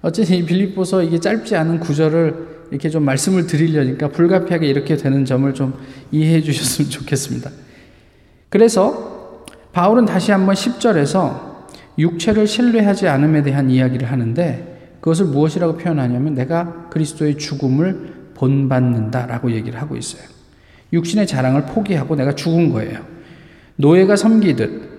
[0.01, 5.53] 어쨌든 이 빌립보서 이게 짧지 않은 구절을 이렇게 좀 말씀을 드리려니까 불가피하게 이렇게 되는 점을
[5.53, 5.75] 좀
[6.11, 7.51] 이해해 주셨으면 좋겠습니다.
[8.49, 11.52] 그래서 바울은 다시 한번 10절에서
[11.97, 19.95] 육체를 신뢰하지 않음에 대한 이야기를 하는데 그것을 무엇이라고 표현하냐면 내가 그리스도의 죽음을 본받는다라고 얘기를 하고
[19.95, 20.23] 있어요.
[20.91, 22.99] 육신의 자랑을 포기하고 내가 죽은 거예요.
[23.75, 24.93] 노예가 섬기듯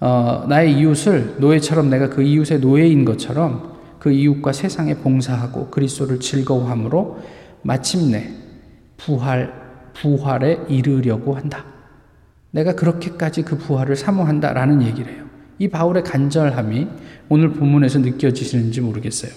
[0.00, 7.20] 어, 나의 이웃을 노예처럼 내가 그 이웃의 노예인 것처럼 그 이웃과 세상에 봉사하고 그리스도를 즐거워함으로
[7.62, 8.30] 마침내
[8.96, 9.52] 부활
[9.94, 11.64] 부활에 이르려고 한다.
[12.50, 15.29] 내가 그렇게까지 그 부활을 사모한다라는 얘기를 해요.
[15.60, 16.88] 이 바울의 간절함이
[17.28, 19.30] 오늘 본문에서 느껴지시는지 모르겠어요.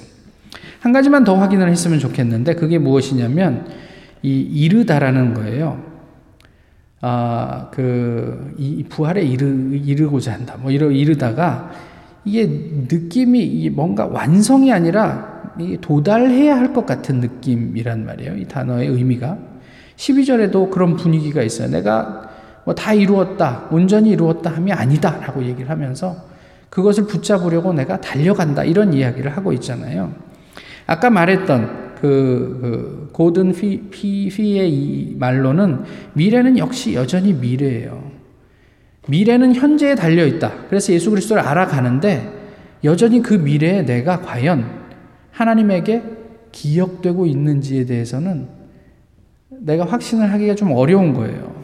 [0.80, 3.68] 한 가지만 더 확인을 했으면 좋겠는데 그게 무엇이냐면
[4.22, 5.84] 이 이르다라는 거예요.
[7.02, 10.56] 아, 그, 이 부활에 이르, 이르고자 한다.
[10.58, 11.72] 뭐, 이러, 이르다가
[12.24, 12.46] 이게
[12.90, 18.38] 느낌이 뭔가 완성이 아니라 도달해야 할 것 같은 느낌이란 말이에요.
[18.38, 19.38] 이 단어의 의미가.
[19.98, 21.70] 12절에도 그런 분위기가 있어요.
[21.70, 22.30] 내가
[22.66, 26.16] 뭐 다 이루었다, 온전히 이루었다 함이 아니다 라고 얘기를 하면서
[26.70, 30.14] 그것을 붙잡으려고 내가 달려간다 이런 이야기를 하고 있잖아요.
[30.88, 38.12] 아까 말했던 그, 그 고든 피, 피, 피의 이 말로는 미래는 역시 여전히 미래예요.
[39.08, 40.52] 미래는 현재에 달려 있다.
[40.70, 42.42] 그래서 예수 그리스도를 알아가는데
[42.84, 44.66] 여전히 그 미래에 내가 과연
[45.32, 46.04] 하나님에게
[46.52, 48.48] 기억되고 있는지에 대해서는
[49.50, 51.63] 내가 확신을 하기가 좀 어려운 거예요.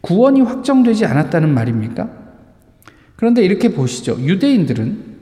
[0.00, 2.08] 구원이 확정되지 않았다는 말입니까?
[3.16, 4.16] 그런데 이렇게 보시죠.
[4.20, 5.18] 유대인들은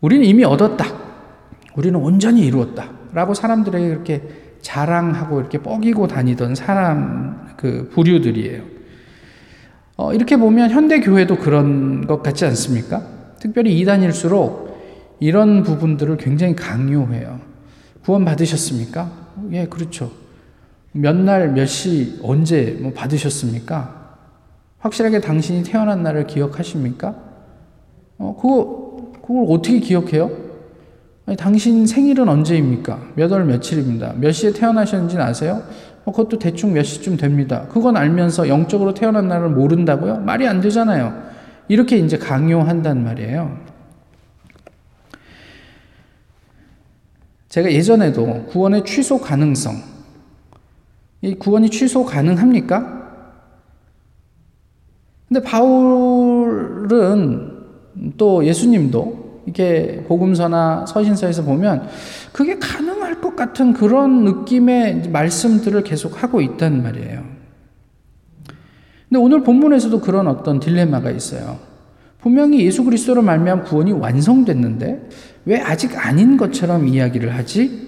[0.00, 0.84] 우리는 이미 얻었다.
[1.74, 2.90] 우리는 온전히 이루었다.
[3.12, 4.22] 라고 사람들에게 그렇게
[4.60, 8.62] 자랑하고 이렇게 뻐기고 다니던 사람 그 부류들이에요.
[9.96, 13.02] 어, 이렇게 보면 현대 교회도 그런 것 같지 않습니까?
[13.40, 17.40] 특별히 이단일수록 이런 부분들을 굉장히 강요해요.
[18.02, 19.10] 구원 받으셨습니까?
[19.52, 20.12] 예, 그렇죠.
[20.92, 24.16] 몇 날, 몇 시, 언제 뭐 받으셨습니까?
[24.78, 27.14] 확실하게 당신이 태어난 날을 기억하십니까?
[28.18, 30.30] 어, 그거, 그걸 어떻게 기억해요?
[31.26, 33.08] 아니, 당신 생일은 언제입니까?
[33.14, 34.14] 몇 월 며칠입니다.
[34.16, 35.62] 몇 시에 태어나셨는지는 아세요?
[36.04, 37.66] 어, 그것도 대충 몇 시쯤 됩니다.
[37.68, 40.20] 그건 알면서 영적으로 태어난 날을 모른다고요?
[40.20, 41.28] 말이 안 되잖아요.
[41.68, 43.58] 이렇게 이제 강요한단 말이에요.
[47.50, 49.74] 제가 예전에도 구원의 취소 가능성,
[51.22, 52.98] 이 구원이 취소 가능합니까?
[55.28, 56.88] 근데 바울은
[58.16, 61.88] 또 예수님도 이렇게 복음서나 서신서에서 보면
[62.32, 67.24] 그게 가능할 것 같은 그런 느낌의 말씀들을 계속 하고 있단 말이에요.
[69.08, 71.58] 근데 오늘 본문에서도 그런 어떤 딜레마가 있어요.
[72.20, 75.08] 분명히 예수 그리스도로 말미암 구원이 완성됐는데
[75.46, 77.87] 왜 아직 아닌 것처럼 이야기를 하지?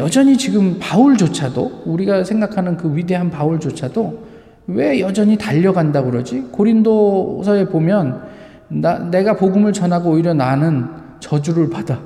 [0.00, 4.30] 여전히 지금 바울조차도 우리가 생각하는 그 위대한 바울조차도
[4.68, 6.48] 왜 여전히 달려간다 그러지?
[6.52, 8.22] 고린도서에 보면
[8.68, 10.86] 나, 내가 복음을 전하고 오히려 나는
[11.20, 12.00] 저주를 받아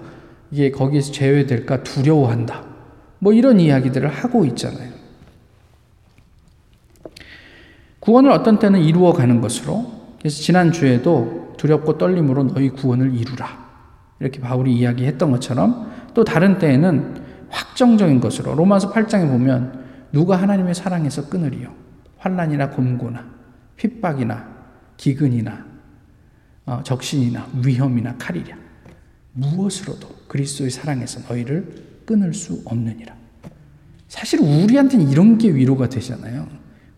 [0.50, 2.64] 이게 거기에서 제외될까 두려워한다.
[3.20, 4.92] 뭐 이런 이야기들을 하고 있잖아요.
[8.00, 9.86] 구원을 어떤 때는 이루어 가는 것으로
[10.18, 13.64] 그래서 지난 주에도 두렵고 떨림으로 너희 구원을 이루라.
[14.20, 17.23] 이렇게 바울이 이야기했던 것처럼 또 다른 때에는
[17.54, 21.72] 확정적인 것으로 로마서 8장에 보면 누가 하나님의 사랑에서 끊으리요.
[22.18, 23.24] 환란이나 곰고나
[23.76, 24.54] 핍박이나
[24.96, 25.64] 기근이나
[26.66, 28.56] 어, 적신이나 위험이나 칼이랴.
[29.32, 33.14] 무엇으로도 그리스도의 사랑에서 너희를 끊을 수 없느니라.
[34.08, 36.46] 사실 우리한테는 이런 게 위로가 되잖아요.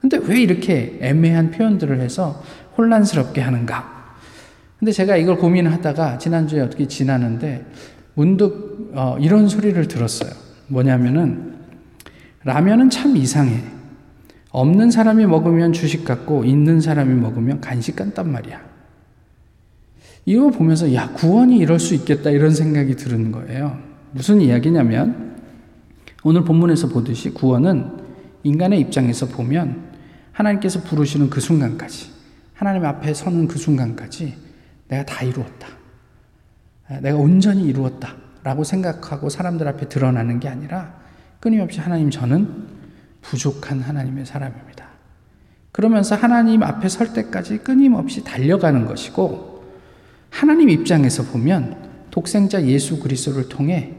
[0.01, 2.43] 근데 왜 이렇게 애매한 표현들을 해서
[2.77, 4.17] 혼란스럽게 하는가?
[4.79, 7.67] 근데 제가 이걸 고민하다가 지난주에 어떻게 지나는데
[8.15, 10.46] 문득 어, 이런 소리를 들었어요.
[10.69, 11.55] 뭐냐면은
[12.45, 13.63] 라면은 참 이상해.
[14.51, 18.61] 없는 사람이 먹으면 주식 같고 있는 사람이 먹으면 간식 같단 말이야.
[20.25, 23.79] 이거 보면서 야 구원이 이럴 수 있겠다 이런 생각이 드는 거예요.
[24.13, 25.37] 무슨 이야기냐면
[26.25, 27.99] 오늘 본문에서 보듯이 구원은
[28.45, 29.93] 인간의 입장에서 보면
[30.33, 32.11] 하나님께서 부르시는 그 순간까지
[32.55, 34.35] 하나님 앞에 서는 그 순간까지
[34.89, 35.69] 내가 다 이루었다.
[37.03, 38.26] 내가 온전히 이루었다.
[38.47, 40.95] 라고 생각하고 사람들 앞에 드러나는 게 아니라
[41.41, 42.69] 끊임없이 하나님 저는
[43.21, 44.87] 부족한 하나님의 사람입니다.
[45.73, 49.65] 그러면서 하나님 앞에 설 때까지 끊임없이 달려가는 것이고
[50.31, 51.77] 하나님 입장에서 보면
[52.13, 53.95] 독생자 예수 그리스도를 통해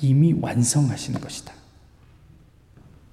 [0.00, 1.52] 이미 완성하시는 것이다.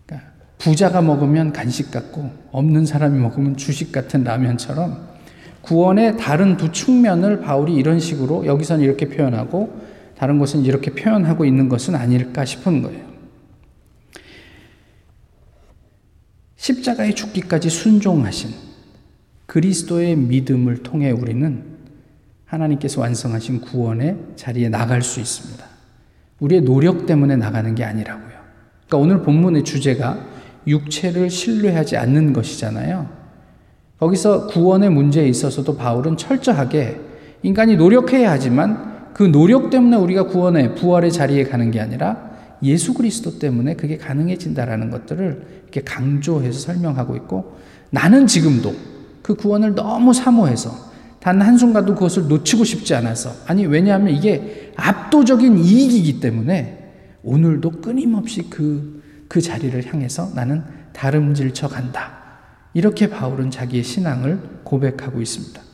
[0.05, 5.07] 그러니까 부자가 먹으면 간식 같고 없는 사람이 먹으면 주식 같은 라면처럼
[5.63, 11.69] 구원의 다른 두 측면을 바울이 이런 식으로 여기서는 이렇게 표현하고 다른 곳은 이렇게 표현하고 있는
[11.69, 13.05] 것은 아닐까 싶은 거예요.
[16.55, 18.51] 십자가의 죽기까지 순종하신
[19.45, 21.63] 그리스도의 믿음을 통해 우리는
[22.45, 25.63] 하나님께서 완성하신 구원의 자리에 나갈 수 있습니다.
[26.39, 28.35] 우리의 노력 때문에 나가는 게 아니라고요.
[28.87, 30.25] 그러니까 오늘 본문의 주제가
[30.67, 33.09] 육체를 신뢰하지 않는 것이잖아요.
[33.99, 36.99] 거기서 구원의 문제에 있어서도 바울은 철저하게
[37.43, 43.39] 인간이 노력해야 하지만 그 노력 때문에 우리가 구원의 부활의 자리에 가는 게 아니라 예수 그리스도
[43.39, 47.55] 때문에 그게 가능해진다라는 것들을 이렇게 강조해서 설명하고 있고
[47.91, 48.75] 나는 지금도
[49.21, 50.69] 그 구원을 너무 사모해서
[51.21, 56.91] 단 한순간도 그것을 놓치고 싶지 않아서 아니 왜냐하면 이게 압도적인 이익이기 때문에
[57.23, 62.11] 오늘도 끊임없이 그, 그 자리를 향해서 나는 다름질쳐 간다.
[62.73, 65.64] 이렇게 바울은 자기의 신앙을 고백하고 있습니다.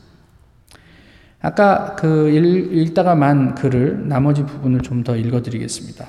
[1.42, 6.06] 아까 그 읽, 다가만 글을 나머지 부분을 좀 더 읽어드리겠습니다.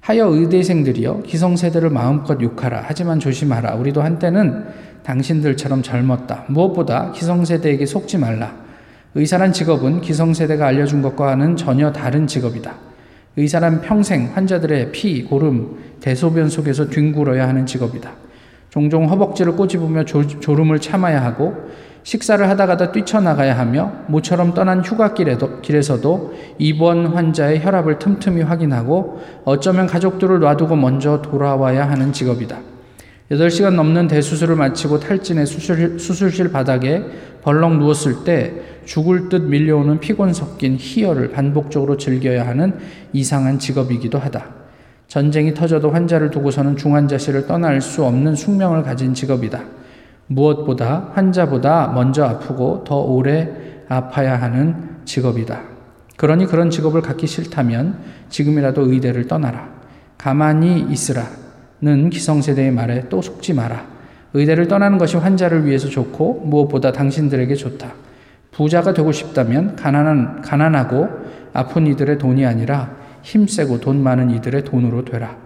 [0.00, 2.82] 하여 의대생들이여 기성세대를 마음껏 욕하라.
[2.84, 3.74] 하지만 조심하라.
[3.76, 4.64] 우리도 한때는
[5.04, 6.46] 당신들처럼 젊었다.
[6.48, 8.52] 무엇보다 기성세대에게 속지 말라.
[9.14, 12.74] 의사란 직업은 기성세대가 알려준 것과는 전혀 다른 직업이다.
[13.36, 18.10] 의사란 평생 환자들의 피, 고름, 대소변 속에서 뒹굴어야 하는 직업이다.
[18.70, 21.54] 종종 허벅지를 꼬집으며 조, 졸음을 참아야 하고
[22.02, 30.40] 식사를 하다가다 뛰쳐나가야 하며 모처럼 떠난 휴가길에도 길에서도 입원 환자의 혈압을 틈틈이 확인하고 어쩌면 가족들을
[30.40, 32.58] 놔두고 먼저 돌아와야 하는 직업이다.
[33.30, 37.04] 8시간 넘는 대수술을 마치고 탈진해 수술, 수술실 바닥에
[37.42, 42.76] 벌렁 누웠을 때 죽을 듯 밀려오는 피곤 섞인 희열을 반복적으로 즐겨야 하는
[43.12, 44.46] 이상한 직업이기도 하다.
[45.06, 49.60] 전쟁이 터져도 환자를 두고서는 중환자실을 떠날 수 없는 숙명을 가진 직업이다.
[50.30, 53.50] 무엇보다 환자보다 먼저 아프고 더 오래
[53.88, 55.60] 아파야 하는 직업이다.
[56.16, 59.68] 그러니 그런 직업을 갖기 싫다면 지금이라도 의대를 떠나라.
[60.16, 63.84] 가만히 있으라는 기성세대의 말에 또 속지 마라.
[64.32, 67.92] 의대를 떠나는 것이 환자를 위해서 좋고 무엇보다 당신들에게 좋다.
[68.52, 71.08] 부자가 되고 싶다면 가난한, 가난하고
[71.52, 75.36] 아픈 이들의 돈이 아니라 힘세고 돈 많은 이들의 돈으로 되라.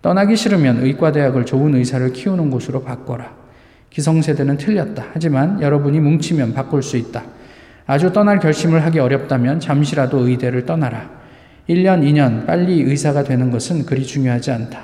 [0.00, 3.37] 떠나기 싫으면 의과대학을 좋은 의사를 키우는 곳으로 바꿔라.
[3.90, 5.06] 기성세대는 틀렸다.
[5.12, 7.22] 하지만 여러분이 뭉치면 바꿀 수 있다.
[7.86, 11.10] 아주 떠날 결심을 하기 어렵다면 잠시라도 의대를 떠나라.
[11.68, 14.80] 1년, 2년 빨리 의사가 되는 것은 그리 중요하지 않다.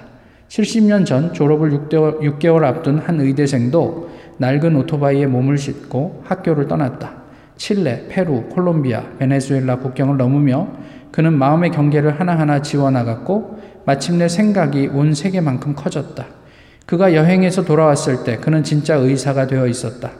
[0.48, 7.24] 70년 전 졸업을 6개월, 6개월 앞둔 한 의대생도 낡은 오토바이에 몸을 싣고 학교를 떠났다.
[7.57, 10.68] 칠레, 페루, 콜롬비아, 베네수엘라 국경을 넘으며
[11.11, 16.26] 그는 마음의 경계를 하나하나 지워나갔고 마침내 생각이 온 세계만큼 커졌다.
[16.87, 20.11] 그가 여행에서 돌아왔을 때 그는 진짜 의사가 되어 있었다.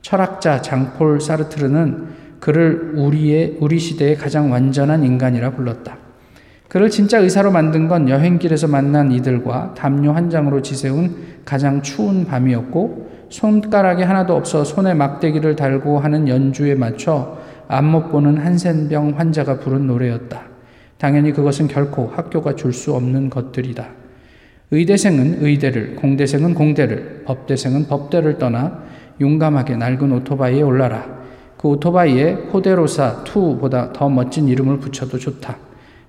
[0.00, 5.96] 철학자 장폴 사르트르는 그를 우리의 우리 시대의 가장 완전한 인간이라 불렀다.
[6.68, 13.28] 그를 진짜 의사로 만든 건 여행길에서 만난 이들과 담요 한 장으로 지새운 가장 추운 밤이었고
[13.30, 17.38] 손가락이 하나도 없어 손에 막대기를 달고 하는 연주에 맞춰
[17.68, 20.42] 안못 보는 한센병 환자가 부른 노래였다.
[20.98, 24.03] 당연히 그것은 결코 학교가 줄 수 없는 것들이다.
[24.70, 28.82] 의대생은 의대를, 공대생은 공대를, 법대생은 법대를 떠나
[29.20, 31.24] 용감하게 낡은 오토바이에 올라라.
[31.56, 35.56] 그 오토바이에 호데로사 2보다 더 멋진 이름을 붙여도 좋다.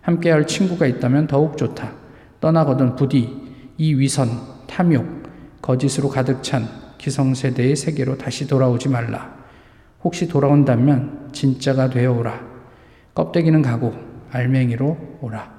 [0.01, 1.91] 함께할 친구가 있다면 더욱 좋다.
[2.39, 3.29] 떠나거든 부디
[3.77, 4.29] 이 위선,
[4.67, 5.05] 탐욕,
[5.61, 9.35] 거짓으로 가득 찬 기성세대의 세계로 다시 돌아오지 말라.
[10.03, 12.39] 혹시 돌아온다면 진짜가 되어 오라.
[13.13, 13.93] 껍데기는 가고
[14.31, 15.54] 알맹이로 오라.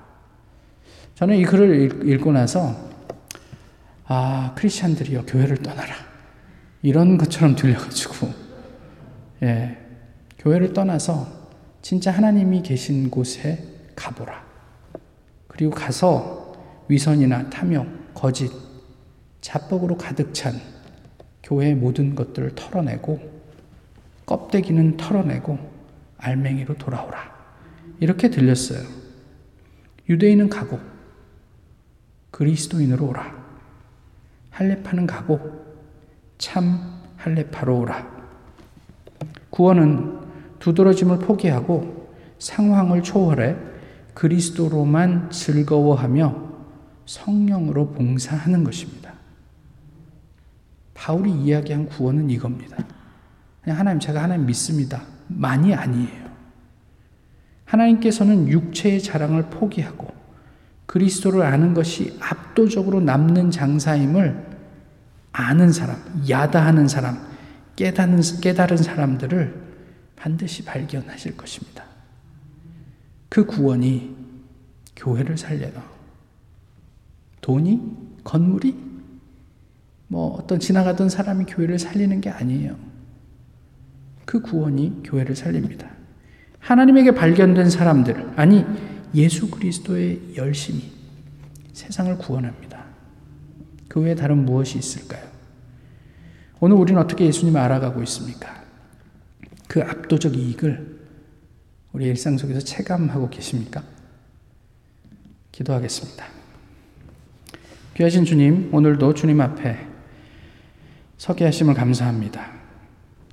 [1.16, 2.76] 저는 이 글을 읽고 나서
[4.04, 5.94] 아 크리스천들이여 교회를 떠나라
[6.82, 8.28] 이런 것처럼 들려가지고
[9.42, 9.78] 예
[10.38, 11.26] 교회를 떠나서
[11.80, 13.64] 진짜 하나님이 계신 곳에
[13.96, 14.44] 가보라.
[15.48, 16.54] 그리고 가서
[16.88, 18.52] 위선이나 탐욕, 거짓,
[19.40, 20.60] 자뻑으로 가득 찬
[21.42, 23.20] 교회의 모든 것들을 털어내고
[24.26, 25.58] 껍데기는 털어내고
[26.18, 27.34] 알맹이로 돌아오라.
[28.00, 28.86] 이렇게 들렸어요.
[30.10, 30.95] 유대인은 가고
[32.36, 33.34] 그리스도인으로 오라.
[34.50, 35.64] 할례파는 가고
[36.36, 38.06] 참 할례파로 오라.
[39.48, 40.20] 구원은
[40.58, 43.56] 두드러짐을 포기하고 상황을 초월해
[44.12, 46.46] 그리스도로만 즐거워하며
[47.06, 49.14] 성령으로 봉사하는 것입니다.
[50.92, 52.76] 바울이 이야기한 구원은 이겁니다.
[53.62, 55.04] 그냥 하나님, 제가 하나님 믿습니다.
[55.28, 56.26] 많이 아니에요.
[57.64, 60.15] 하나님께서는 육체의 자랑을 포기하고
[60.86, 64.46] 그리스도를 아는 것이 압도적으로 남는 장사임을
[65.32, 65.96] 아는 사람,
[66.28, 67.20] 야다하는 사람,
[67.74, 69.66] 깨닫는, 깨달은 사람들을
[70.16, 71.84] 반드시 발견하실 것입니다.
[73.28, 74.16] 그 구원이
[74.96, 75.82] 교회를 살려요.
[77.42, 77.80] 돈이?
[78.24, 78.86] 건물이?
[80.08, 82.76] 뭐 어떤 지나가던 사람이 교회를 살리는 게 아니에요.
[84.24, 85.88] 그 구원이 교회를 살립니다.
[86.60, 88.64] 하나님에게 발견된 사람들, 아니,
[89.14, 90.92] 예수 그리스도의 열심이
[91.72, 92.84] 세상을 구원합니다.
[93.88, 95.26] 그 외에 다른 무엇이 있을까요?
[96.60, 98.64] 오늘 우리는 어떻게 예수님을 알아가고 있습니까?
[99.68, 100.96] 그 압도적 이익을
[101.92, 103.82] 우리 일상 속에서 체감하고 계십니까?
[105.52, 106.26] 기도하겠습니다.
[107.94, 109.86] 귀하신 주님, 오늘도 주님 앞에
[111.16, 112.52] 서게 하심을 감사합니다.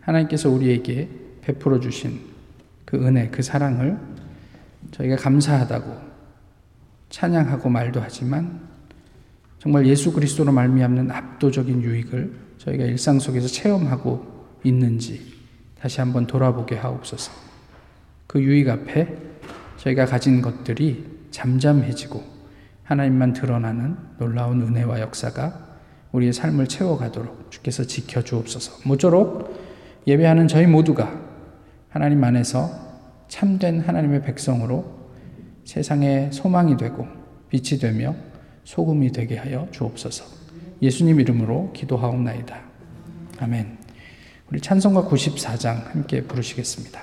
[0.02, 1.10] 하나님께서 우리에게
[1.42, 2.22] 베풀어 주신
[2.86, 3.98] 그 은혜, 그 사랑을
[4.92, 6.14] 저희가 감사하다고
[7.10, 8.62] 찬양하고 말도 하지만
[9.60, 14.26] 정말 예수 그리스도로 말미암는 압도적인 유익을 저희가 일상 속에서 체험하고
[14.64, 15.34] 있는지
[15.80, 17.32] 다시 한번 돌아보게 하옵소서.
[18.28, 19.16] 그 유익 앞에
[19.78, 22.24] 저희가 가진 것들이 잠잠해지고
[22.84, 25.74] 하나님만 드러나는 놀라운 은혜와 역사가
[26.12, 28.88] 우리의 삶을 채워가도록 주께서 지켜주옵소서.
[28.88, 31.20] 모쪼록 예배하는 저희 모두가
[31.90, 32.83] 하나님 안에서
[33.28, 35.04] 참된 하나님의 백성으로
[35.66, 37.08] 세상의 소망이 되고
[37.50, 38.16] 빛이 되며
[38.64, 40.26] 소금이 되게 하여 주옵소서.
[40.82, 42.60] 예수님 이름으로 기도하옵나이다.
[43.40, 43.78] 아멘.
[44.52, 47.02] 우리 찬송가 94장 함께 부르시겠습니다.